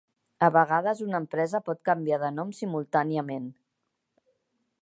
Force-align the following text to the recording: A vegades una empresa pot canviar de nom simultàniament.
A 0.45 0.47
vegades 0.53 1.03
una 1.07 1.19
empresa 1.25 1.61
pot 1.69 1.83
canviar 1.89 2.21
de 2.25 2.33
nom 2.39 2.57
simultàniament. 2.63 3.49